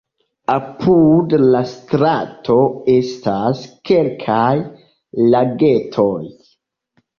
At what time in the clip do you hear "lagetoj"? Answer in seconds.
5.37-6.19